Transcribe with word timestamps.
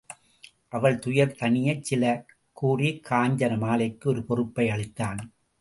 அவள் 0.69 0.99
துயர் 0.99 1.35
தணியச் 1.39 1.81
சில 1.81 2.25
கூறிக் 2.53 3.07
காஞ்சன 3.09 3.57
மாலைக்கு 3.57 4.09
ஒரு 4.09 4.23
பொறுப்பை 4.23 4.67
அளித்தான். 4.67 5.21